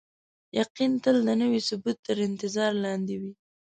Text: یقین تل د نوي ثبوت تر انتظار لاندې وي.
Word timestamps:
یقین 0.59 0.91
تل 1.03 1.17
د 1.27 1.29
نوي 1.41 1.61
ثبوت 1.67 1.97
تر 2.07 2.17
انتظار 2.27 2.71
لاندې 2.85 3.15
وي. 3.21 3.33